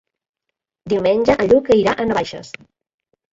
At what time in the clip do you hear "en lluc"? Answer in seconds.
1.43-1.69